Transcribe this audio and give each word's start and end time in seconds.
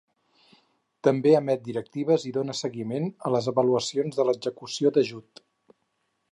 També 1.07 1.33
emet 1.39 1.61
directives 1.67 2.25
i 2.31 2.33
dóna 2.39 2.57
seguiment 2.61 3.07
a 3.29 3.33
les 3.37 3.51
avaluacions 3.53 4.21
de 4.21 4.29
l'execució 4.31 4.97
d'ajut. 4.97 5.47